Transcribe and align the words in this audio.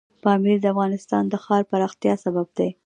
پامیر 0.23 0.57
د 0.61 0.65
افغانستان 0.73 1.23
د 1.27 1.33
ښاري 1.43 1.65
پراختیا 1.71 2.13
سبب 2.25 2.47
کېږي. 2.57 2.71